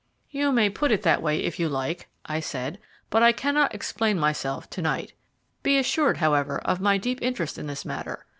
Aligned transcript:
"You 0.31 0.51
may 0.51 0.71
put 0.71 0.91
it 0.91 1.03
that 1.03 1.21
way 1.21 1.43
if 1.43 1.59
you 1.59 1.69
like," 1.69 2.09
I 2.25 2.39
said, 2.39 2.79
"but 3.11 3.21
I 3.21 3.31
cannot 3.31 3.75
explain 3.75 4.17
myself 4.19 4.67
to 4.71 4.81
night. 4.81 5.13
Be 5.61 5.77
assured, 5.77 6.17
however, 6.17 6.57
of 6.65 6.81
my 6.81 6.97
deep 6.97 7.19
interest 7.21 7.59
in 7.59 7.67
this 7.67 7.85
matter. 7.85 8.25